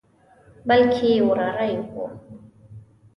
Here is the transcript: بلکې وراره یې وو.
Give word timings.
بلکې 0.67 1.09
وراره 1.27 1.65
یې 1.71 1.77
وو. 1.93 2.05